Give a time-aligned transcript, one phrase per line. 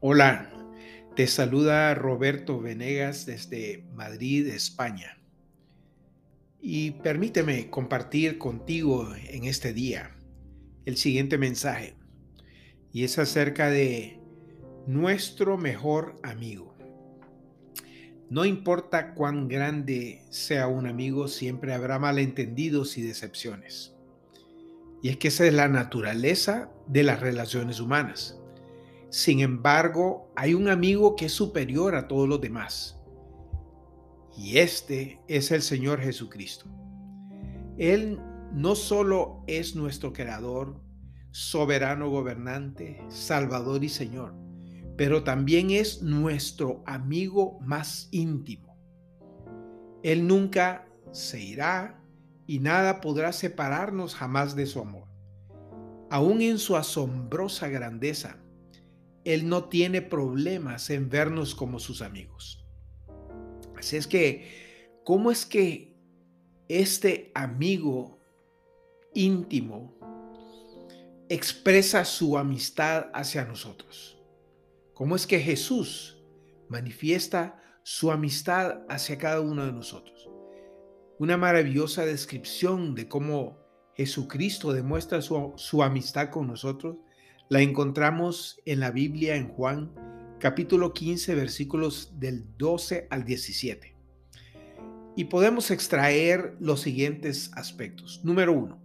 [0.00, 0.48] Hola,
[1.16, 5.18] te saluda Roberto Venegas desde Madrid, España.
[6.60, 10.12] Y permíteme compartir contigo en este día
[10.84, 11.96] el siguiente mensaje.
[12.92, 14.20] Y es acerca de
[14.86, 16.76] nuestro mejor amigo.
[18.30, 23.96] No importa cuán grande sea un amigo, siempre habrá malentendidos y decepciones.
[25.02, 28.38] Y es que esa es la naturaleza de las relaciones humanas.
[29.10, 33.00] Sin embargo, hay un amigo que es superior a todos los demás.
[34.36, 36.66] Y este es el Señor Jesucristo.
[37.78, 38.20] Él
[38.52, 40.80] no solo es nuestro creador,
[41.30, 44.34] soberano gobernante, salvador y Señor,
[44.96, 48.76] pero también es nuestro amigo más íntimo.
[50.02, 52.00] Él nunca se irá
[52.46, 55.08] y nada podrá separarnos jamás de su amor.
[56.10, 58.38] Aún en su asombrosa grandeza,
[59.28, 62.64] él no tiene problemas en vernos como sus amigos.
[63.76, 65.94] Así es que, ¿cómo es que
[66.66, 68.18] este amigo
[69.12, 69.94] íntimo
[71.28, 74.18] expresa su amistad hacia nosotros?
[74.94, 76.24] ¿Cómo es que Jesús
[76.70, 80.26] manifiesta su amistad hacia cada uno de nosotros?
[81.18, 83.58] Una maravillosa descripción de cómo
[83.94, 86.96] Jesucristo demuestra su, su amistad con nosotros
[87.48, 89.90] la encontramos en la Biblia en Juan
[90.38, 93.96] capítulo 15 versículos del 12 al 17.
[95.16, 98.20] Y podemos extraer los siguientes aspectos.
[98.22, 98.80] Número uno,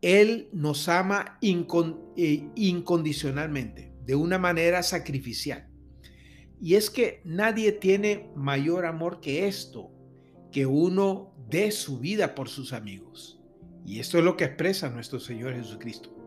[0.00, 5.68] Él nos ama eh, incondicionalmente, de una manera sacrificial.
[6.60, 9.92] Y es que nadie tiene mayor amor que esto,
[10.50, 13.38] que uno dé su vida por sus amigos.
[13.84, 16.21] Y esto es lo que expresa nuestro Señor Jesucristo.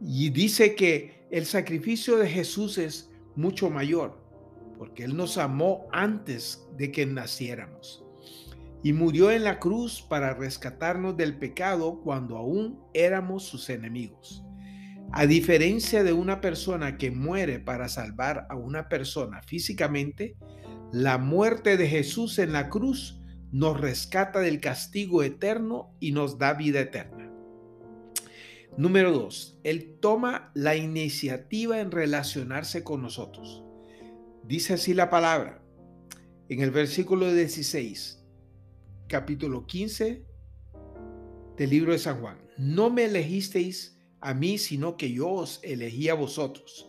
[0.00, 4.18] Y dice que el sacrificio de Jesús es mucho mayor,
[4.78, 8.04] porque Él nos amó antes de que naciéramos.
[8.82, 14.44] Y murió en la cruz para rescatarnos del pecado cuando aún éramos sus enemigos.
[15.10, 20.36] A diferencia de una persona que muere para salvar a una persona físicamente,
[20.92, 26.52] la muerte de Jesús en la cruz nos rescata del castigo eterno y nos da
[26.54, 27.27] vida eterna.
[28.78, 33.64] Número dos, Él toma la iniciativa en relacionarse con nosotros.
[34.44, 35.60] Dice así la palabra
[36.48, 38.24] en el versículo 16,
[39.08, 40.24] capítulo 15
[41.56, 42.38] del libro de San Juan.
[42.56, 46.88] No me elegisteis a mí, sino que yo os elegí a vosotros.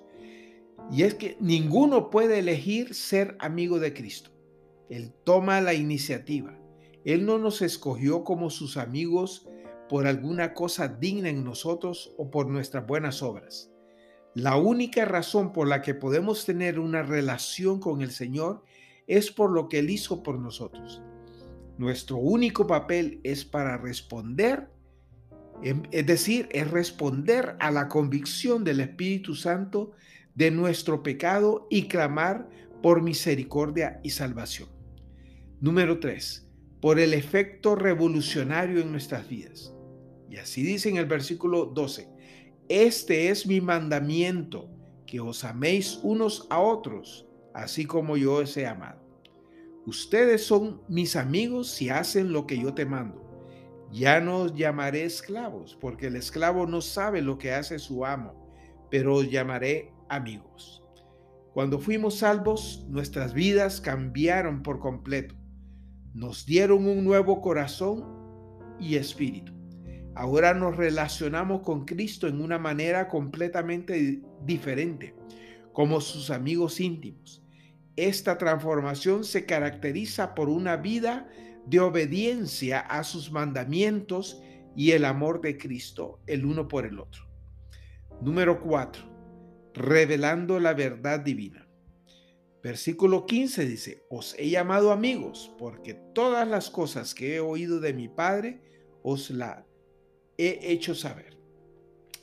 [0.92, 4.30] Y es que ninguno puede elegir ser amigo de Cristo.
[4.92, 6.56] Él toma la iniciativa.
[7.04, 9.50] Él no nos escogió como sus amigos
[9.90, 13.72] por alguna cosa digna en nosotros o por nuestras buenas obras.
[14.36, 18.64] La única razón por la que podemos tener una relación con el Señor
[19.08, 21.02] es por lo que Él hizo por nosotros.
[21.80, 24.70] Nuestro único papel es para responder,
[25.64, 29.92] em, es decir, es responder a la convicción del Espíritu Santo
[30.36, 32.48] de nuestro pecado y clamar
[32.84, 34.70] por misericordia y salvación.
[35.60, 36.48] Número 3.
[36.80, 39.74] Por el efecto revolucionario en nuestras vidas.
[40.30, 42.08] Y así dice en el versículo 12,
[42.70, 44.70] este es mi mandamiento,
[45.08, 49.02] que os améis unos a otros, así como yo os he amado.
[49.88, 53.26] Ustedes son mis amigos si hacen lo que yo te mando.
[53.92, 58.36] Ya no os llamaré esclavos, porque el esclavo no sabe lo que hace su amo,
[58.92, 60.84] pero os llamaré amigos.
[61.54, 65.34] Cuando fuimos salvos, nuestras vidas cambiaron por completo.
[66.14, 68.06] Nos dieron un nuevo corazón
[68.80, 69.59] y espíritu.
[70.16, 75.16] Ahora nos relacionamos con Cristo en una manera completamente diferente,
[75.74, 77.44] como sus amigos íntimos.
[77.96, 81.30] Esta transformación se caracteriza por una vida
[81.66, 84.42] de obediencia a sus mandamientos
[84.76, 87.24] y el amor de Cristo el uno por el otro.
[88.22, 89.04] Número 4.
[89.74, 91.68] Revelando la verdad divina.
[92.62, 97.94] Versículo 15 dice, os he llamado amigos porque todas las cosas que he oído de
[97.94, 98.62] mi Padre
[99.02, 99.66] os la
[100.40, 101.38] he hecho saber.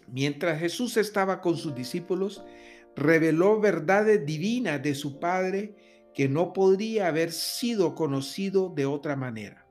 [0.08, 2.42] Mientras Jesús estaba con sus discípulos,
[2.96, 5.76] reveló verdades divinas de su Padre
[6.14, 9.66] que no podría haber sido conocido de otra manera.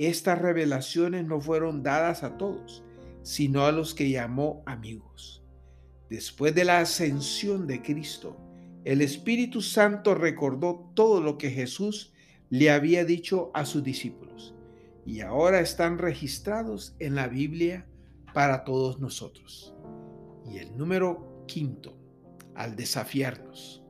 [0.00, 2.82] Estas revelaciones no fueron dadas a todos,
[3.22, 5.44] sino a los que llamó amigos.
[6.08, 8.36] Después de la ascensión de Cristo,
[8.84, 12.12] el Espíritu Santo recordó todo lo que Jesús
[12.48, 14.56] le había dicho a sus discípulos
[15.06, 17.86] y ahora están registrados en la Biblia
[18.34, 19.74] para todos nosotros.
[20.50, 21.96] Y el número quinto,
[22.54, 23.82] al desafiarnos.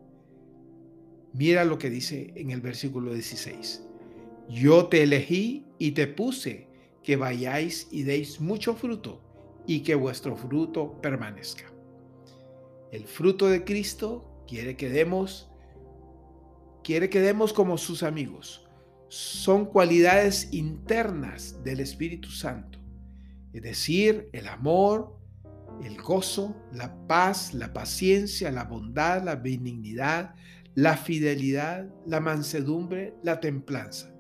[1.32, 3.86] Mira lo que dice en el versículo 16.
[4.48, 6.68] Yo te elegí y te puse
[7.02, 9.20] que vayáis y deis mucho fruto
[9.66, 11.72] y que vuestro fruto permanezca.
[12.90, 15.50] El fruto de Cristo quiere que demos
[16.82, 18.66] quiere que demos como sus amigos.
[19.10, 22.78] Son cualidades internas del Espíritu Santo,
[23.52, 25.18] es decir, el amor,
[25.82, 30.36] el gozo, la paz, la paciencia, la bondad, la benignidad,
[30.76, 34.14] la fidelidad, la mansedumbre, la templanza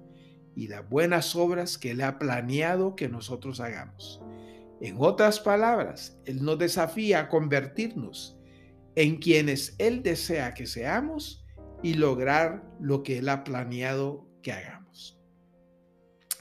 [0.56, 4.20] y las buenas obras que Él ha planeado que nosotros hagamos.
[4.80, 8.40] En otras palabras, Él nos desafía a convertirnos
[8.96, 11.46] en quienes Él desea que seamos
[11.80, 15.18] y lograr lo que Él ha planeado que hagamos.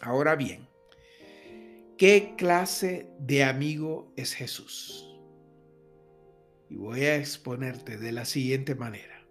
[0.02, 0.68] Ahora bien,
[1.98, 5.06] ¿qué clase de amigo es Jesús?
[6.70, 9.26] Y voy a exponerte de la siguiente manera.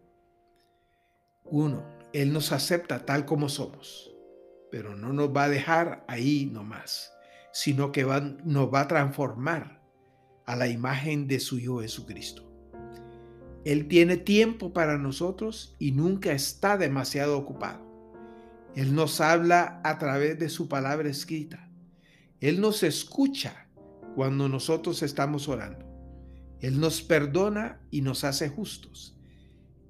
[1.44, 4.14] Uno, Él nos acepta tal como somos,
[4.70, 7.12] pero no nos va a dejar ahí nomás,
[7.52, 8.04] sino que
[8.44, 9.82] nos va a transformar
[10.44, 12.44] a la imagen de su Hijo Jesucristo.
[13.64, 17.88] Él tiene tiempo para nosotros y nunca está demasiado ocupado.
[18.74, 21.70] Él nos habla a través de su palabra escrita.
[22.40, 23.68] Él nos escucha
[24.14, 25.84] cuando nosotros estamos orando.
[26.60, 29.16] Él nos perdona y nos hace justos.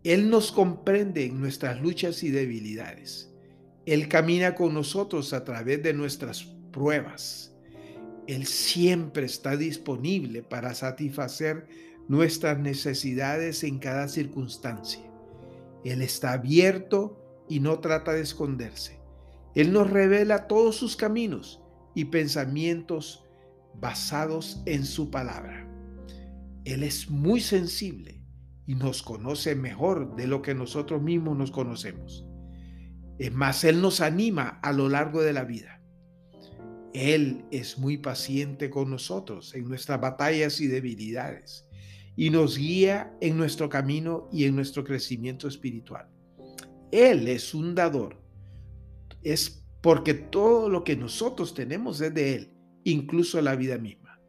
[0.04, 3.30] Él nos comprende en nuestras luchas y debilidades.
[3.86, 7.54] Él camina con nosotros a través de nuestras pruebas.
[8.26, 11.66] Él siempre está disponible para satisfacer
[12.08, 15.02] nuestras necesidades en cada circunstancia.
[15.84, 19.00] Él está abierto y no trata de esconderse.
[19.55, 21.62] Él nos revela todos sus caminos
[21.95, 23.25] y pensamientos
[23.81, 25.67] basados en su palabra.
[26.65, 28.23] Él es muy sensible
[28.67, 32.27] y nos conoce mejor de lo que nosotros mismos nos conocemos.
[33.19, 35.83] Es más, Él nos anima a lo largo de la vida.
[36.93, 41.67] Él es muy paciente con nosotros en nuestras batallas y debilidades
[42.17, 46.09] y nos guía en nuestro camino y en nuestro crecimiento espiritual.
[46.90, 48.20] Él es un dador.
[49.23, 52.52] Es porque todo lo que nosotros tenemos es de Él,
[52.85, 54.20] incluso la vida misma.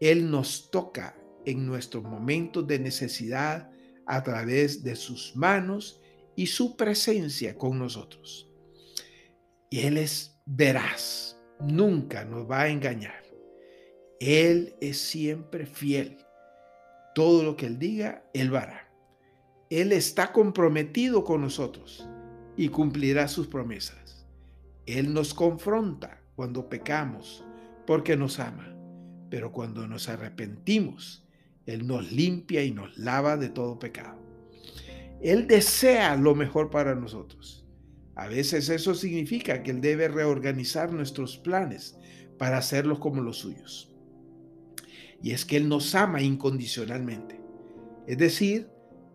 [0.00, 3.70] Él nos toca en nuestros momentos de necesidad
[4.06, 6.00] a través de sus manos
[6.36, 8.50] y su presencia con nosotros.
[9.70, 13.22] Y Él es veraz, nunca nos va a engañar.
[14.20, 16.18] Él es siempre fiel
[17.14, 18.87] todo lo que Él diga, Él hará.
[19.70, 22.08] Él está comprometido con nosotros
[22.56, 24.26] y cumplirá sus promesas.
[24.86, 27.44] Él nos confronta cuando pecamos
[27.86, 28.74] porque nos ama,
[29.30, 31.26] pero cuando nos arrepentimos,
[31.66, 34.18] Él nos limpia y nos lava de todo pecado.
[35.20, 37.66] Él desea lo mejor para nosotros.
[38.14, 41.98] A veces eso significa que Él debe reorganizar nuestros planes
[42.38, 43.88] para hacerlos como los suyos
[45.22, 47.40] y es que Él nos ama incondicionalmente.
[48.06, 48.68] Es decir,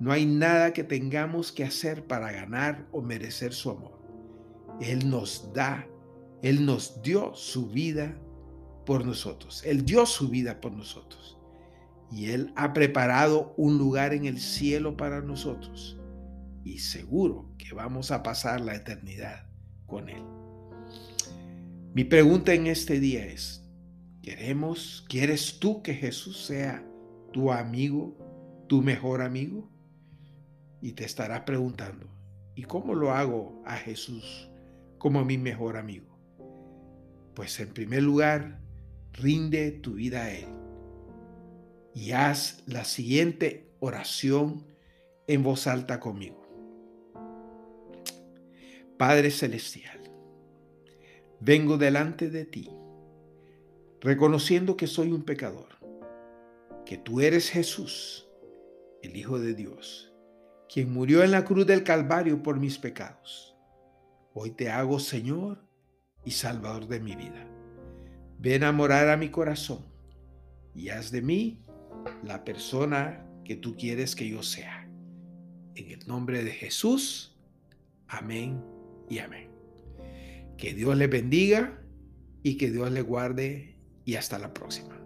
[0.03, 4.01] no hay nada que tengamos que hacer para ganar o merecer su amor.
[4.81, 5.87] Él nos da,
[6.41, 8.13] Él nos dio su vida
[8.85, 9.63] por nosotros.
[9.65, 11.37] Él dio su vida por nosotros.
[12.11, 15.97] Y Él ha preparado un lugar en el cielo para nosotros.
[16.65, 19.47] Y seguro que vamos a pasar la eternidad
[19.85, 20.23] con Él.
[21.93, 23.63] Mi pregunta en este día es,
[24.21, 26.85] ¿Queremos, quieres tú que Jesús sea
[27.31, 28.17] tu amigo,
[28.67, 29.72] tu mejor amigo?
[30.83, 32.07] Y te estarás preguntando,
[32.55, 34.49] ¿y cómo lo hago a Jesús
[34.97, 36.19] como mi mejor amigo?
[37.33, 38.59] Pues en primer lugar,
[39.13, 40.49] rinde tu vida a Él
[41.93, 44.67] y haz la siguiente oración
[45.25, 46.45] en voz alta conmigo.
[48.97, 50.01] Padre Celestial,
[51.39, 52.69] vengo delante de ti
[54.01, 55.77] reconociendo que soy un pecador,
[56.85, 58.27] que tú eres Jesús,
[59.01, 60.12] el Hijo de Dios,
[60.73, 63.55] quien murió en la cruz del Calvario por mis pecados.
[64.33, 65.63] Hoy te hago Señor
[66.25, 67.47] y Salvador de mi vida.
[68.39, 69.85] Ven a morar a mi corazón
[70.73, 71.63] y haz de mí
[72.23, 74.89] la persona que tú quieres que yo sea.
[75.75, 77.39] En el nombre de Jesús,
[78.07, 78.59] amén
[79.11, 79.51] y amén.
[80.57, 81.83] Que Dios le bendiga
[82.41, 85.02] y que Dios le guarde y hasta la próxima.